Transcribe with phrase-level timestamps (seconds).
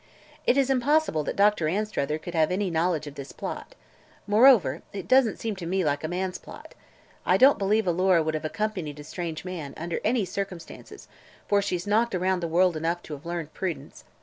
[0.47, 1.67] "It is impossible that Dr.
[1.67, 3.75] Anstruther could have any knowledge of this plot.
[4.25, 6.73] Moreover, it doesn't seem to me like a man's plot.
[7.23, 11.07] I don't believe Alora would have accompanied a strange man, under any circumstances,
[11.47, 14.03] for she's knocked around the world enough to have learned prudence.